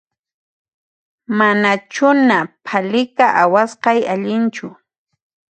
Manachuna 1.37 2.37
phalika 2.65 3.25
awasqay 3.43 3.99
allinchu 4.13 4.67